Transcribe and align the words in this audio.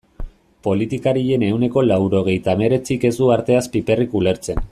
Politikarien 0.67 1.45
ehuneko 1.49 1.83
laurogeita 1.89 2.57
hemeretzik 2.59 3.07
ez 3.11 3.13
du 3.21 3.31
arteaz 3.37 3.65
piperrik 3.77 4.19
ulertzen. 4.23 4.69